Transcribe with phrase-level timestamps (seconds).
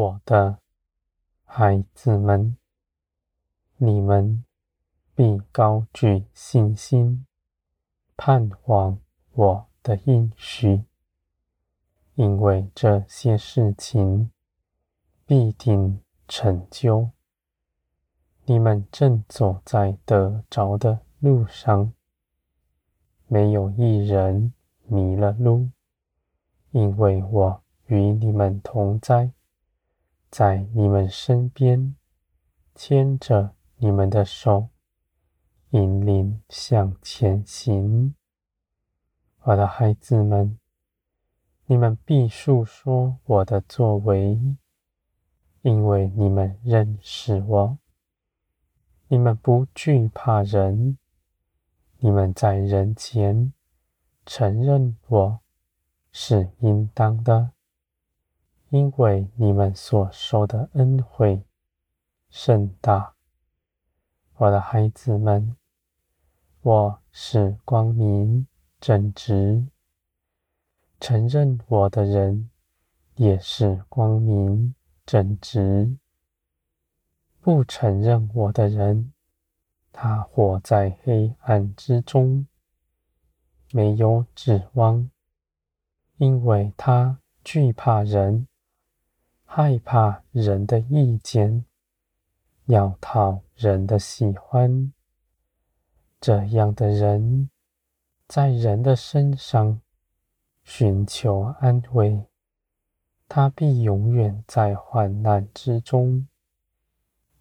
[0.00, 0.60] 我的
[1.44, 2.56] 孩子们，
[3.76, 4.46] 你们
[5.14, 7.26] 必高举信心，
[8.16, 8.98] 盼望
[9.32, 10.84] 我的应许，
[12.14, 14.30] 因为这些事情
[15.26, 17.10] 必定成就。
[18.46, 21.92] 你们正走在得着的路上，
[23.26, 24.54] 没有一人
[24.86, 25.68] 迷了路，
[26.70, 29.30] 因为我与你们同在，
[30.30, 31.96] 在你们身边，
[32.76, 34.68] 牵着你们的手，
[35.70, 38.14] 引领向前行。
[39.42, 40.56] 我的孩子们，
[41.66, 44.40] 你们必述说我的作为，
[45.62, 47.78] 因为你们认识我。
[49.08, 50.96] 你们不惧怕人，
[51.98, 53.52] 你们在人前
[54.24, 55.40] 承认我
[56.12, 57.50] 是应当的，
[58.70, 61.42] 因为你们所受的恩惠
[62.28, 63.14] 甚大。
[64.36, 65.56] 我的孩子们，
[66.62, 68.46] 我是光明
[68.80, 69.66] 正直，
[71.00, 72.48] 承认我的人
[73.16, 75.96] 也是光明正直。
[77.40, 79.12] 不承认我的人，
[79.90, 82.46] 他活在黑暗之中，
[83.72, 85.10] 没有指望，
[86.18, 88.46] 因为他惧怕人，
[89.52, 91.64] 害怕人的意见，
[92.66, 94.92] 要讨人的喜欢。
[96.20, 97.50] 这样的人，
[98.28, 99.80] 在人的身上
[100.62, 102.28] 寻求安慰，
[103.26, 106.28] 他必永远在患难之中。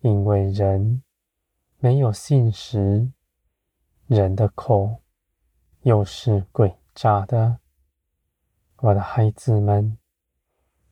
[0.00, 1.02] 因为人
[1.76, 3.12] 没有信实，
[4.06, 5.02] 人的口
[5.82, 7.58] 又是诡诈的。
[8.78, 9.98] 我的孩子们，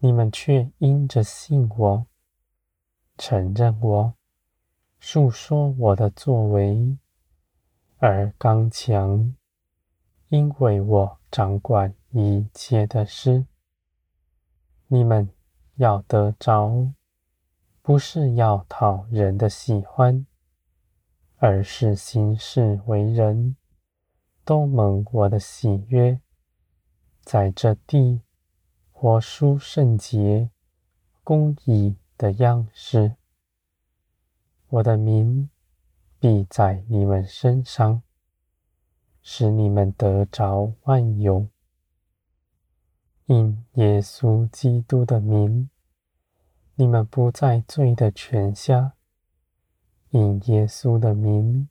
[0.00, 2.06] 你们却因着信我，
[3.16, 4.14] 承认我，
[4.98, 6.96] 述说我的作为，
[7.98, 9.34] 而刚强，
[10.28, 13.46] 因为我掌管一切的事。
[14.86, 15.30] 你们
[15.76, 16.92] 要得着。
[17.80, 20.26] 不是要讨人的喜欢，
[21.36, 23.56] 而是行事为人，
[24.44, 26.20] 都蒙我的喜悦，
[27.22, 28.20] 在这地
[29.00, 30.50] 活出圣洁、
[31.22, 33.14] 公义的样式。
[34.66, 35.48] 我的名
[36.18, 38.02] 必在你们身上，
[39.22, 41.46] 使你们得着万有。
[43.26, 45.70] 因耶稣基督的名。
[46.74, 48.94] 你们不在罪的权下，
[50.10, 51.68] 因耶稣的名，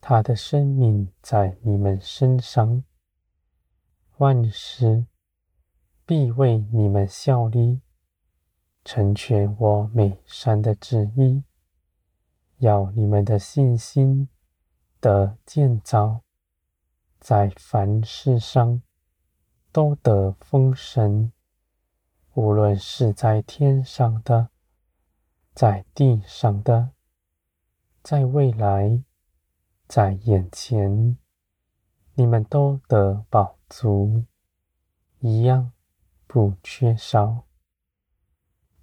[0.00, 2.84] 他的生命在你们身上，
[4.18, 5.06] 万事
[6.08, 7.80] 必为你们效力，
[8.84, 11.42] 成全我美善的旨意，
[12.58, 14.28] 要你们的信心
[15.00, 16.22] 得建造，
[17.18, 18.80] 在凡事上
[19.72, 21.32] 都得丰盛。
[22.34, 24.50] 无论是在天上的，
[25.54, 26.92] 在地上的，
[28.04, 29.02] 在未来，
[29.88, 31.18] 在眼前，
[32.14, 34.24] 你们都得饱足，
[35.18, 35.72] 一样
[36.26, 37.44] 不缺少。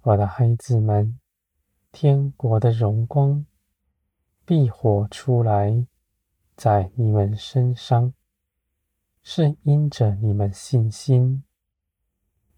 [0.02, 1.18] 我的孩子们，
[1.92, 3.46] 天国的荣光
[4.44, 5.86] 必活出来，
[6.56, 8.12] 在你们身上，
[9.22, 11.44] 是因着你们信心。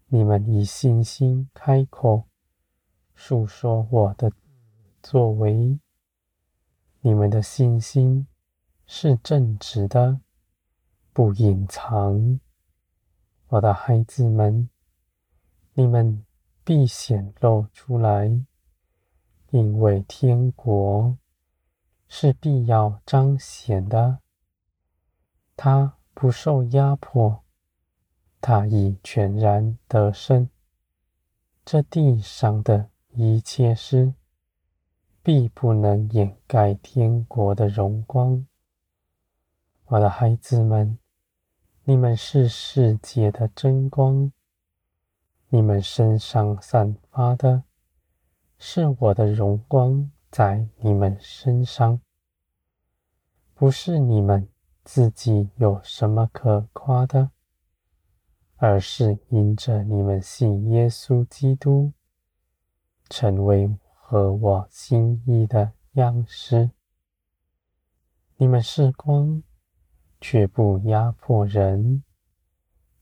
[0.07, 2.27] 你们以信心开口，
[3.13, 4.31] 述说我的
[5.03, 5.79] 作为。
[7.01, 8.27] 你们的信心
[8.85, 10.19] 是正直的，
[11.13, 12.39] 不隐藏。
[13.47, 14.69] 我的孩子们，
[15.79, 16.25] 你们
[16.63, 18.25] 必显露出来，
[19.51, 21.15] 因为天国
[22.07, 24.17] 是必要彰显的。
[25.55, 27.43] 它不受压迫。
[28.41, 30.49] 他已全然得胜，
[31.63, 34.15] 这地上的一切事，
[35.21, 38.47] 必不能掩盖天国的荣光。
[39.85, 40.97] 我的孩子们，
[41.83, 44.31] 你们是世界的真光，
[45.49, 47.63] 你们身上散发的，
[48.57, 52.01] 是我的荣光在你们身上，
[53.53, 54.49] 不是你们
[54.83, 57.31] 自己有什么可夸的。
[58.59, 61.93] 而是因着你们信耶稣基督，
[63.07, 66.71] 成为合我心意的样式。
[68.37, 69.43] 你们是光，
[70.19, 72.03] 却不压迫人，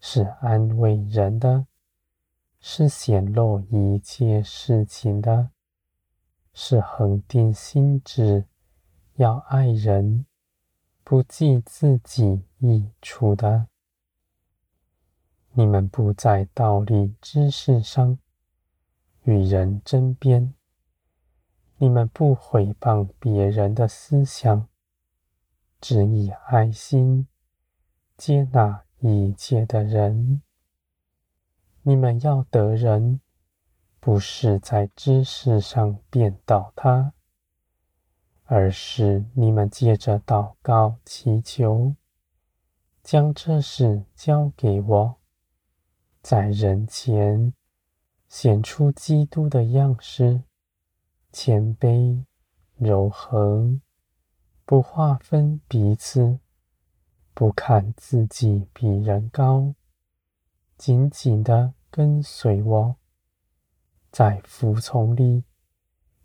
[0.02, 1.68] 是安慰人的，
[2.68, 5.52] 是显露一切事情的，
[6.52, 8.46] 是恒定心志，
[9.18, 10.26] 要爱人，
[11.04, 13.68] 不计自己益处的。
[15.52, 18.18] 你们不在道理知识上
[19.26, 20.56] 与人争辩，
[21.78, 24.68] 你们不毁谤别人的思想，
[25.80, 27.28] 只以爱心
[28.18, 30.42] 接纳一切的人。
[31.88, 33.22] 你们要得人，
[34.00, 37.14] 不是在知识上辩倒他，
[38.46, 41.96] 而是你们借着祷告祈求，
[43.04, 45.18] 将这事交给我，
[46.24, 47.54] 在人前
[48.28, 50.42] 显出基督的样式，
[51.32, 52.26] 谦卑、
[52.78, 53.80] 柔和，
[54.66, 56.40] 不划分彼此，
[57.36, 59.76] 不看自己比人高，
[60.78, 62.96] 紧紧地跟随我。
[64.12, 65.44] 在服从里，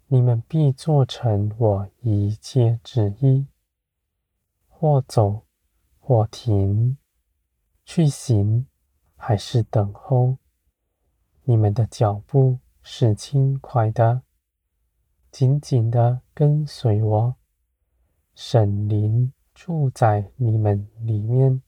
[0.06, 3.46] 你们必做成我一切旨意。
[4.68, 5.44] 或走，
[5.98, 6.96] 或停，
[7.84, 8.66] 去行，
[9.16, 10.38] 还是等候，
[11.44, 14.22] 你们的脚步是轻快的。
[15.30, 17.36] 紧紧地跟随我，
[18.34, 21.62] 神灵住在你们里面，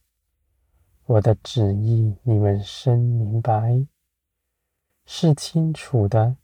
[1.06, 3.86] 我的旨意你们深明白。
[5.04, 6.36] 是清楚的，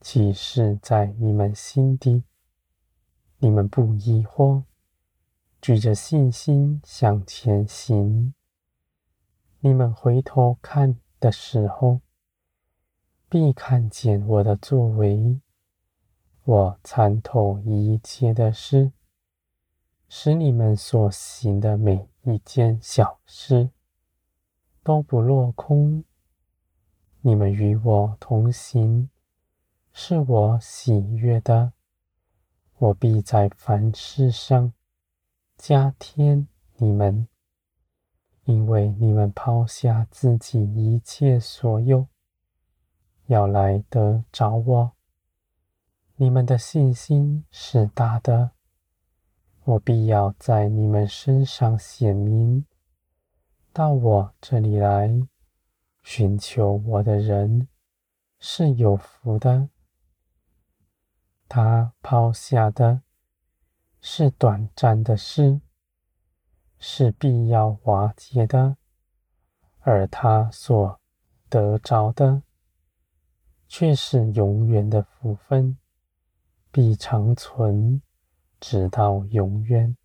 [0.00, 2.22] 启示在你们心底，
[3.38, 4.62] 你们不疑惑，
[5.60, 8.32] 举着信心向前行。
[9.58, 12.00] 你们回头看的时候，
[13.28, 15.40] 必看见我的作为。
[16.44, 18.92] 我参透一切的事，
[20.08, 23.70] 使你们所行的每一件小事
[24.82, 26.04] 都不落空。
[27.20, 29.10] 你们与我同行，
[29.92, 31.72] 是我喜悦的。
[32.78, 34.72] 我必在凡事上
[35.58, 37.28] 加添你们，
[38.44, 42.06] 因为你们抛下自己一切所有，
[43.26, 44.92] 要来得找我。
[46.16, 48.52] 你们的信心是大的，
[49.64, 52.64] 我必要在你们身上显明，
[53.72, 55.26] 到我这里来。
[56.02, 57.68] 寻求我的人
[58.38, 59.68] 是有福的。
[61.46, 63.02] 他抛下的
[64.00, 65.60] 是短暂的事，
[66.78, 68.76] 是必要瓦解的；
[69.80, 70.98] 而他所
[71.50, 72.42] 得着的，
[73.68, 75.76] 却是永远的福分，
[76.72, 78.00] 必长存，
[78.58, 79.96] 直到永远。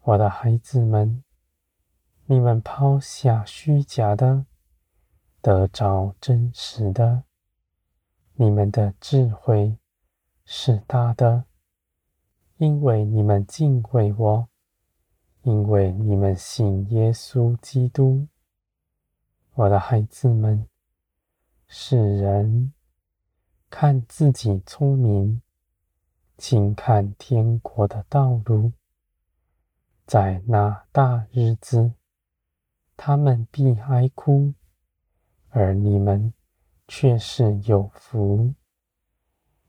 [0.00, 1.22] 我的孩子们，
[2.26, 4.46] 你们抛下虚假的。
[5.40, 7.24] 得着真实的，
[8.34, 9.76] 你们的智慧
[10.44, 11.46] 是大的，
[12.58, 14.48] 因为你们敬畏我，
[15.42, 18.28] 因为你们信耶稣基督。
[19.54, 20.68] 我的孩子们，
[21.66, 22.72] 世人
[23.68, 25.42] 看自己聪明，
[26.38, 28.70] 轻看天国的道路，
[30.06, 31.92] 在那大日子，
[33.04, 34.54] 他们必哀哭。
[35.48, 36.32] 而你们
[36.86, 38.54] 却是有福，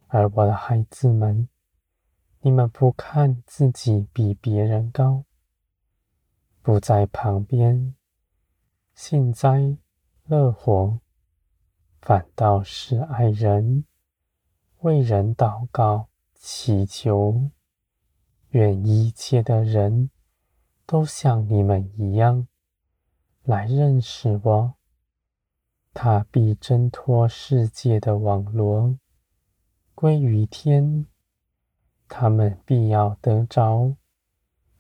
[0.06, 1.50] 而我的孩子们，
[2.42, 5.26] 你们不看自己比别人高，
[6.62, 7.96] 不在旁边
[8.94, 9.78] 幸灾
[10.26, 11.00] 乐祸，
[12.02, 13.86] 反倒是爱人，
[14.82, 17.50] 为人祷告祈求，
[18.50, 20.12] 愿一切的人
[20.86, 22.48] 都像你们一样
[23.44, 24.74] 来认识我。
[25.94, 28.98] 他必挣脱世界的网罗，
[29.94, 31.06] 归于天。
[32.08, 33.96] 他们必要得着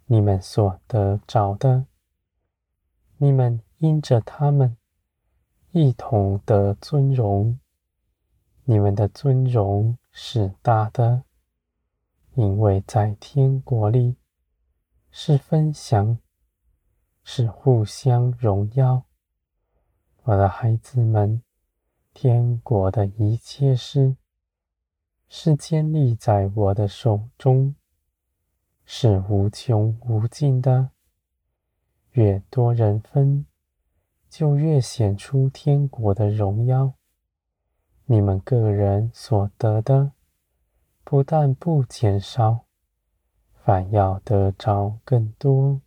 [0.05, 1.87] 你们所得着的。
[3.17, 4.77] 你们因着他们
[5.71, 7.59] 一同得尊荣。
[8.65, 11.23] 你们的尊荣是大的，
[12.35, 14.15] 因为在天国里
[15.11, 16.17] 是分享，
[17.23, 19.05] 是互相荣耀。
[20.23, 21.41] 我的孩子们，
[22.13, 24.17] 天国的一切事
[25.27, 27.75] 是建立在我的手中，
[28.85, 30.91] 是无穷无尽的。
[32.11, 33.45] 越多人分，
[34.29, 36.93] 就越显出天国的荣耀。
[38.05, 40.11] 你们个人所得的，
[41.03, 42.65] 不但不减少，
[43.63, 45.81] 反要得着更多。